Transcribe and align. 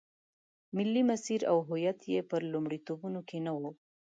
ملي 0.75 1.01
مسیر 1.09 1.41
او 1.51 1.57
هویت 1.67 1.99
یې 2.13 2.19
په 2.29 2.35
لومړیتوبونو 2.51 3.19
کې 3.29 3.37
نه 3.45 3.53
و. 3.59 3.61